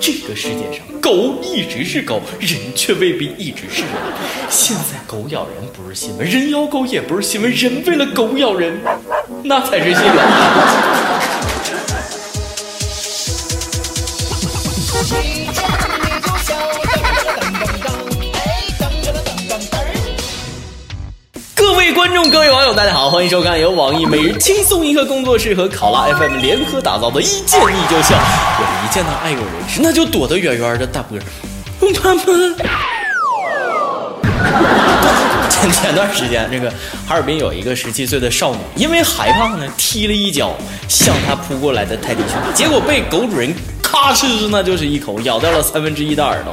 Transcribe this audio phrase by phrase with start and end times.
[0.00, 3.90] 这个世界上，狗一直是狗，人却未必一直是人。
[4.48, 8.78] 现在狗咬人不是新闻，人咬狗也不是新闻，人为了狗咬人，
[9.44, 10.14] 那才是新闻。
[22.76, 28.14] 大家好，欢迎收看由网易每日轻松一刻工作室和考拉 FM 联合打造的《一见你就笑》。
[28.58, 30.86] 我一见到爱狗人士，那就躲得远远的。
[30.86, 31.18] 大波，
[31.80, 32.54] 妈妈。
[35.48, 36.70] 前前段时间，这个
[37.06, 40.54] 哈尔滨有一个十七岁的少女，因为害怕呢，踢了一脚
[40.88, 43.52] 向她扑过来的泰迪熊，结果被狗主人
[43.90, 46.52] 咔哧，那就是一口咬掉了三分之一的耳朵。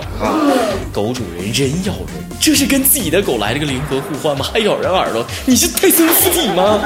[0.94, 2.08] 狗主人人咬人，
[2.40, 4.46] 这是跟自己的狗来了个灵魂互换吗？
[4.54, 6.80] 还咬人耳朵，你是泰森附体吗？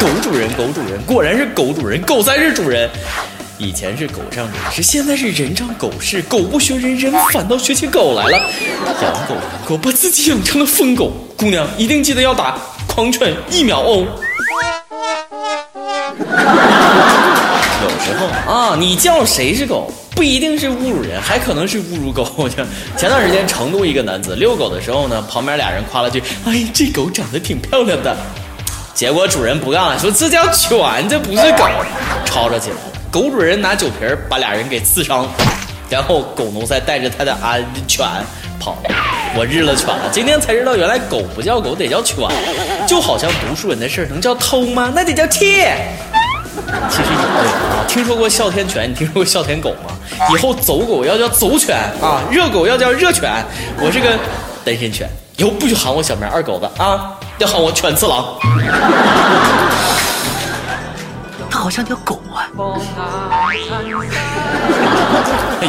[0.00, 2.88] 狗主人，狗主人，果然是狗主人，狗才是主人。
[3.58, 6.22] 以前是狗仗人势，现在是人仗狗势。
[6.22, 8.38] 狗不学人，人反倒学起狗来了。
[9.02, 11.12] 养狗养狗，把自己养成了疯狗。
[11.36, 14.06] 姑娘一定记得要打狂犬疫苗哦。
[18.48, 22.48] 啊，你叫谁是狗，不一定是侮辱人，还可能是侮辱狗。
[22.96, 26.18] 前段时间成都一个男子遛狗的时候呢，旁边俩人夸了句
[26.48, 28.16] ：“哎，这狗长得挺漂亮的。”
[28.94, 31.68] 结果主人不干了，说：“这叫犬，这不是狗。”
[32.24, 32.82] 吵吵起来了。
[33.10, 35.28] 狗主人拿酒瓶把俩人给刺伤，
[35.90, 38.06] 然后狗奴才带着他的安犬
[38.58, 38.90] 跑了。
[39.36, 40.08] 我日了犬了！
[40.10, 42.26] 今天才知道，原来狗不叫狗，得叫犬。
[42.86, 44.90] 就好像读书人的事能叫偷吗？
[44.96, 45.76] 那得叫窃。
[46.90, 47.52] 其实也对啊。
[47.86, 48.90] 听说过哮天犬？
[48.90, 49.94] 你听说过哮天狗吗？
[50.32, 53.30] 以后走狗要叫走犬啊，热狗要叫热犬。
[53.80, 54.18] 我是个
[54.64, 58.34] 单身犬，以后不许喊我小名二狗子啊，要喊我犬次郎。
[61.50, 62.50] 它好像条狗啊！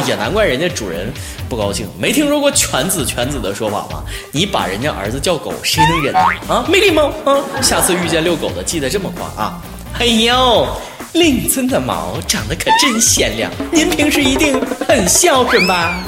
[0.06, 1.10] 也难怪人家主人
[1.48, 1.88] 不高兴。
[1.98, 4.02] 没听说过犬子犬子的说法吗？
[4.30, 6.14] 你把人家儿子叫狗，谁能忍
[6.48, 6.64] 啊？
[6.68, 7.40] 没礼貌啊！
[7.62, 9.58] 下次遇见遛狗的，记得这么夸啊！
[9.98, 10.66] 哎呦，
[11.12, 14.58] 令尊的毛长得可真鲜亮，您平时一定
[14.88, 16.02] 很孝顺吧？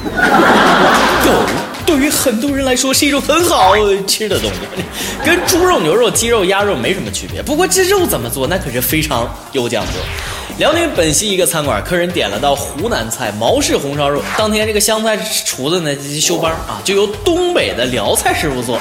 [1.24, 1.30] 狗
[1.84, 3.74] 对于很多人来说是一种很好
[4.06, 4.82] 吃的东西，
[5.24, 7.42] 跟猪肉、牛肉、鸡肉、鸭肉没什么区别。
[7.42, 9.92] 不过这肉怎么做，那可是非常有讲究。
[10.58, 14.22] 辽宁本溪一个餐馆，客人点了道湖南菜毛氏红烧肉。
[14.38, 18.78] 当天这个湘菜厨子呢休班啊，就由东北的辽菜师傅做。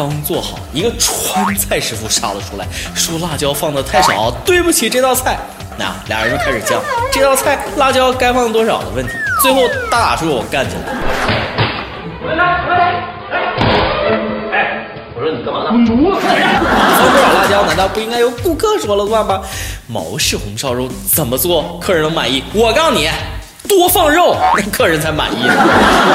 [0.00, 5.36] 刚做好，一个川菜师傅杀了出来，说辣椒放的太少，对不起这道菜。
[5.76, 6.78] 那俩人就开始犟，
[7.12, 9.12] 这道菜辣椒该放多少的问题。
[9.42, 9.60] 最后
[9.90, 10.82] 大打出手干起来。
[12.28, 13.02] 来来来
[14.52, 15.86] 哎，我说你干嘛呢？
[15.86, 16.26] 多少
[17.34, 17.66] 辣椒？
[17.66, 19.42] 难道不应该由顾客说了算吗？
[19.86, 22.42] 毛氏红烧肉怎么做客人能满意？
[22.54, 23.06] 我告诉你，
[23.70, 25.36] 多放肉，那客人才满意。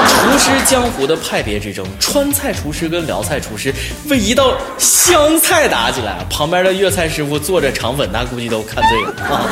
[0.10, 3.74] 厨师江湖的派别之争，川菜厨师跟辽菜厨师
[4.10, 9.48] 为一道湘菜打起来，旁边的粤菜师傅做着肠粉，那估计都看醉了啊！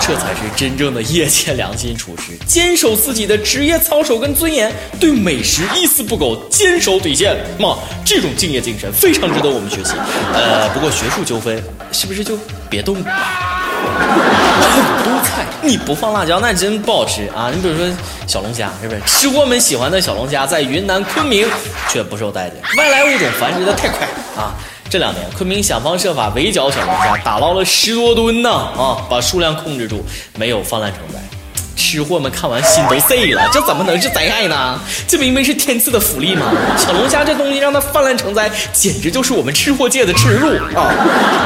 [0.00, 7.36] 这才是真正的业界良心厨师，坚守自己的职业操守跟尊严，对美食一丝不苟，坚守底线。
[7.58, 9.94] 嘛，这种敬业精神非常值得我们学习。
[10.32, 11.60] 呃，不过学术纠纷
[11.90, 12.38] 是不是就
[12.70, 13.06] 别动了？
[15.22, 17.50] 菜 你不放辣椒，那真不好吃啊！
[17.54, 17.86] 你比如说
[18.26, 19.00] 小龙虾，是不是？
[19.06, 21.46] 吃货们喜欢的小龙虾，在云南昆明
[21.88, 24.06] 却不受待见，外来物种繁殖的太快
[24.36, 24.54] 啊！
[24.90, 30.02] 这两年，昆明想方设法围剿小龙虾，打捞了十多吨呢啊，把数量控制住，
[30.36, 31.18] 没有泛滥成灾。
[31.78, 34.78] 吃货们看完心都碎了，这怎么能是灾害呢？
[35.06, 36.50] 这明明是天赐的福利嘛！
[36.76, 40.90] 小龙虾这东西让它泛滥成灾，简直就是我们吃货界的耻辱啊！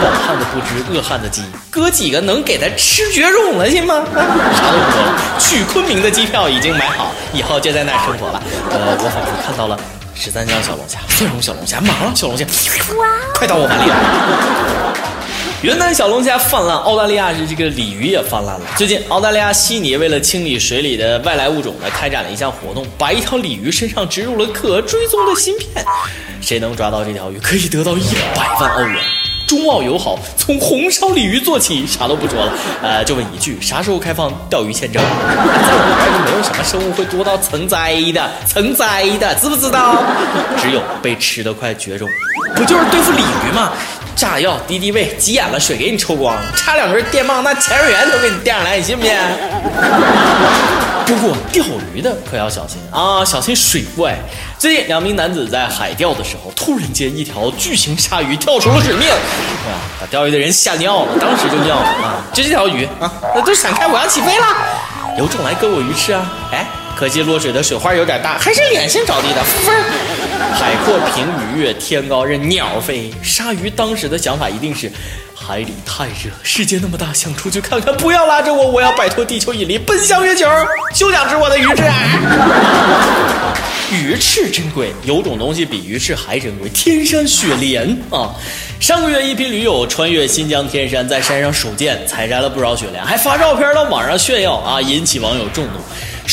[0.01, 4.03] 饱汉子不知饿汉子饥，哥几个能给他吃绝种了行吗？
[4.15, 8.43] 啥都不说了，去昆明的机票已经买好，以后就在那儿生活了。
[8.71, 9.79] 呃，我仿佛看到了
[10.15, 12.47] 十三香小龙虾、蒜蓉小龙虾、麻辣小龙虾，
[13.35, 13.97] 快到我碗里来！
[15.63, 18.67] 云南小龙虾泛滥，澳大利亚是这个鲤鱼也泛滥了。
[18.77, 25.85] 最近，澳大利亚悉尼为了清理水里的外来物种呢，开展了一项活动，把一条鲤鱼身上植入了可追踪的芯片，
[26.41, 28.03] 谁能抓到这条鱼，可以得到一
[28.35, 28.97] 百万澳元。
[29.47, 32.53] 中澳友好，从红烧鲤鱼做起，啥都不说了，
[32.83, 35.03] 呃，就问一句，啥时候开放钓鱼签证？
[35.03, 40.03] 在 我这儿就没有什么生物会多到成灾的，成灾的，知不知道？
[40.57, 42.09] 只有被吃的快绝种，
[42.57, 43.73] 不就是对付鲤鱼吗？
[44.23, 49.13] 炸药、敌敌畏，急眼了水给你抽光，插两根电棒，那潜水员都给你电上来，你信不信？
[51.05, 54.17] 不过钓鱼的可要小心啊，小心水怪。
[54.57, 62.23] 最近两名男子在海钓的时候，突然间一条巨型鲨鱼跳出了水面，啊，把钓鱼的人吓尿了，当时就尿了啊！
[62.33, 64.47] 就这条鱼啊，那都闪开，我要起飞了。
[65.19, 66.33] 有种来割我鱼翅啊！
[66.53, 66.65] 哎，
[67.03, 69.43] 可惜落水的水花有点大，还是脸先着地的。
[69.43, 69.83] 分儿，
[70.55, 73.11] 海阔凭鱼跃，天高任鸟飞。
[73.21, 74.89] 鲨鱼当时的想法一定是。
[75.35, 77.93] 海里太热，世界那么大，想出去看看。
[77.97, 80.47] 不要拉着我，我要摆脱地球引力，奔向月球。
[80.95, 81.83] 休想吃我的鱼翅！
[83.93, 88.31] 鱼翅珍贵，有种东西比鱼翅还珍贵——天山雪莲啊！
[88.79, 95.73] 上个月，一批驴友穿越新疆天山，在山上手贱，采摘了不少雪莲，还发照片到网上炫耀啊，引起网友众怒。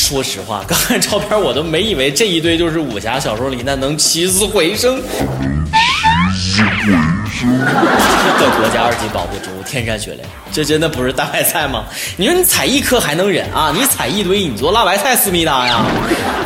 [0.00, 5.00] 说实话，刚看照片，我都没以为这一堆就是武侠小说里那能起死回生。
[8.38, 11.84] 各国家二级保护植物天山雪莲，这真的不是大白菜吗？
[12.16, 13.72] 你说你采一颗还能忍啊？
[13.76, 15.84] 你采一堆，你做辣白菜思密达呀？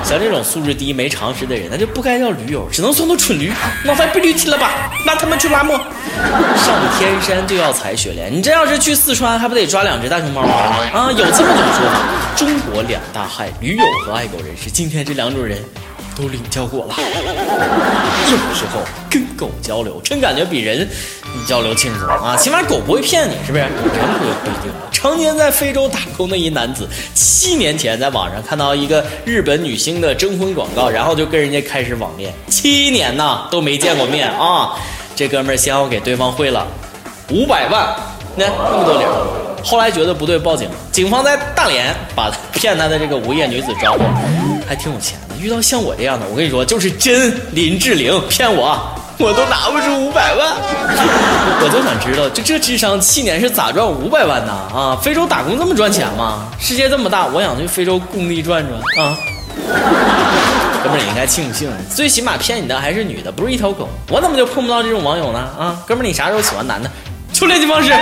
[0.05, 3.51] 像这种素质低、没常识的人，那就不该叫驴友，只能算作蠢驴。
[3.85, 4.71] 脑袋被驴踢了吧？
[5.07, 5.77] 那他们去拉磨。
[5.77, 11.11] 上天山就要采雪莲，你这要是去四川，还不得抓两只大熊猫啊？
[11.11, 14.71] 有这么种说法：中国两大害，驴友和爱狗人士。
[14.71, 15.59] 今天这两种人。
[16.17, 18.81] 都领教过了，有时候
[19.11, 20.89] 跟狗交流，真感觉比人
[21.45, 22.37] 交流轻松啊！
[22.37, 23.65] 起码狗不会骗你，是不是？
[23.65, 24.73] 人可不一定。
[24.93, 32.33] 常年在非洲打工的一男子，七年前在网上看到一个日本女星的征婚广告，然后就跟人家开始网恋。
[32.49, 34.73] 七年呐都没见过面啊！
[35.17, 36.67] 这哥们儿先后给对方汇了
[37.31, 37.95] 五百万，
[38.37, 39.07] 那那么多零。
[39.63, 40.69] 后来觉得不对，报警。
[40.93, 43.99] 警方在大连把骗他的这个无业女子抓获，
[44.67, 45.35] 还挺有钱的。
[45.41, 48.79] 遇到像我这样的，我跟你说就是真林志玲骗我，
[49.19, 50.53] 我都拿不出五百万。
[51.63, 54.99] 我就想知道，就这智商，七年是咋赚五百万的啊？
[55.01, 56.49] 非洲打工这么赚钱吗？
[56.59, 59.17] 世界这么大，我想去非洲工地转转啊。
[60.85, 63.89] 哥们儿，你应该庆幸，最起码骗你的还是女的，不是一条狗。
[64.11, 65.39] 我怎么就碰不到这种网友呢？
[65.59, 66.91] 啊，哥们儿，你啥时候喜欢男的？
[67.33, 67.93] 求联系方式。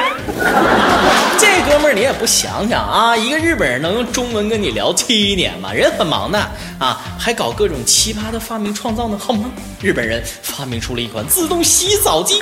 [1.93, 5.73] 你也不想想啊，一个日本人能用中文跟你聊七年吗？
[5.73, 6.39] 人很忙的
[6.79, 9.51] 啊，还搞各种奇葩的发明创造呢，好吗？
[9.81, 12.41] 日本人发明出了一款自动洗澡机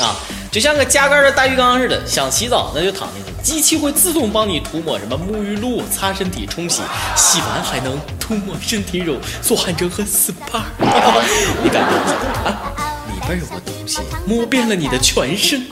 [0.00, 0.16] 啊，
[0.50, 6.82] 就像个加盖的大浴缸似的，想洗澡那就躺进去，机器会自动帮你涂抹什么沐浴露、擦身体、冲洗，
[7.16, 10.62] 洗完还能涂抹身体乳、做汗蒸和 SPA。
[11.62, 12.72] 你感觉啊？
[13.08, 15.66] 里边有个东西摸遍了你的全身，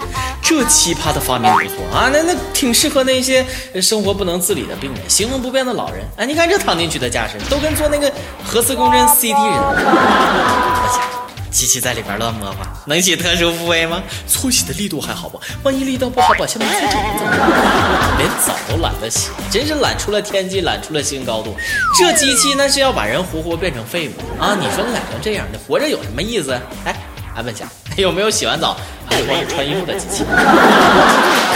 [0.48, 2.08] 这奇葩的发明不错啊！
[2.12, 3.44] 那那挺适合那些
[3.82, 6.04] 生活不能自理的病人、行动不便的老人。
[6.16, 8.10] 哎，你看这躺进去的架势，都跟做那个
[8.44, 9.34] 核磁共振 CT 似的。
[9.82, 11.02] 我家
[11.50, 14.00] 机器在里边乱摸吧，能洗特殊部位吗？
[14.28, 15.40] 搓洗的力度还好不？
[15.64, 18.16] 万一力道不好，把下面搓肿了怎么办？
[18.19, 21.56] 连澡都懒得洗，真是懒出了天际，懒出了新高度。
[21.98, 24.56] 这机器那是要把人活活变成废物啊！
[24.60, 26.56] 你说懒成这样，你活着有什么意思？
[26.84, 26.94] 哎。
[27.34, 28.75] 俺问下， 有没有洗完澡
[29.08, 30.25] 还有帮你穿衣服的机器？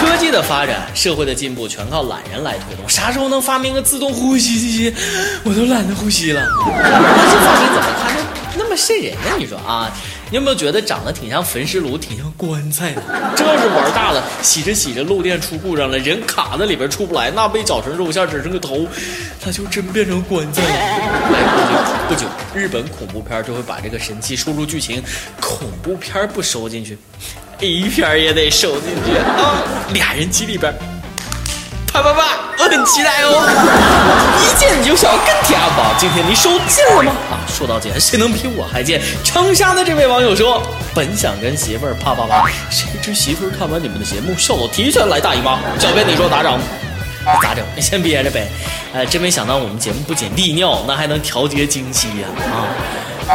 [0.01, 2.89] 科技的发展，社会的进步，全靠懒人来推动。
[2.89, 4.95] 啥时候能发明个自动呼吸机器？
[5.45, 6.43] 我都懒得呼吸了。
[6.43, 8.21] 这发明怎么看着
[8.57, 9.37] 那么瘆人呢？
[9.39, 9.91] 你说啊？
[10.31, 13.03] 你有没有觉得长得挺像焚尸炉，挺像棺材的？
[13.37, 18.87] 这要是玩大了，洗着洗着漏电出故障了，人卡在里边出不来，那被绞成肉馅，只剩个头，
[19.45, 20.69] 那就真变成棺材了。
[21.33, 25.03] 来，不久，日本恐怖片就会把这个神器输入剧情，
[25.41, 26.97] 恐怖片不收进去
[27.59, 29.65] ，A 片也得收进去啊！
[29.93, 30.73] 俩人机里边。
[31.93, 32.40] 啪啪啪！
[32.61, 33.41] 我很期待哦，
[34.45, 35.95] 一见你就想跟帖安宝。
[35.99, 37.13] 今天你手贱了吗？
[37.31, 39.01] 啊，说到贱，谁能比我还贱？
[39.25, 40.63] 长沙的这位网友说，
[40.95, 45.59] 本想跟媳妇儿啪啪啪，谁知媳妇儿看完你们的节目，笑到提前来大姨妈。
[45.79, 46.61] 小编，你说咋整？
[47.43, 47.65] 咋整？
[47.81, 48.47] 先憋着呗。
[48.93, 52.29] 呃，真没想到我们节目不仅利尿，那还能调节经期呀！
[52.53, 52.69] 啊，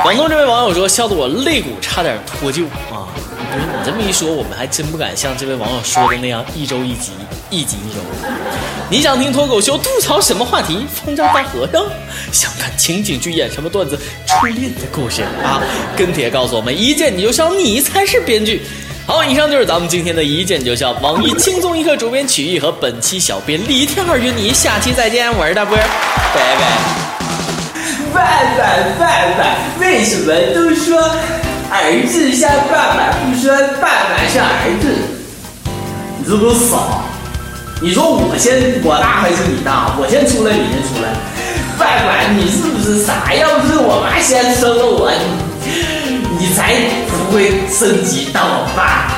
[0.04, 3.08] 广东这位网友说，笑得我肋骨差点脱臼啊。
[3.52, 7.12] 不是你这么一说，我们还真不敢像这位网友说的那样一周一集，
[7.50, 8.00] 一集一周。
[8.90, 10.86] 你想听脱口秀吐槽什么话题？
[10.94, 11.84] 方丈大和尚。
[12.32, 13.98] 想看情景剧演什么段子？
[14.28, 15.62] 初恋的故事啊！
[15.96, 18.62] 跟帖告诉我们，一见你就笑，你才是编剧。
[19.08, 20.92] 好，以上就是咱们今天的一见就笑。
[21.02, 27.15] 网易轻松一刻主编曲艺和本期小编李天二约你下期再见，我是大波，拜拜。
[28.16, 28.26] 范
[28.58, 29.40] 范范范，
[29.82, 30.98] 为什么都说？
[31.68, 34.88] 儿子像爸爸，不说爸爸像儿子，
[36.18, 37.04] 你这都傻。
[37.82, 39.98] 你说我先我大还是你大？
[40.00, 41.10] 我先出来，你先出来。
[41.78, 43.34] 爸爸，你是不是傻？
[43.34, 45.12] 要不是我妈先生了我，
[46.40, 46.72] 你才
[47.10, 49.15] 不会升级当我爸。